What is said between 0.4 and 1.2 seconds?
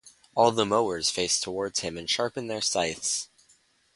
the mowers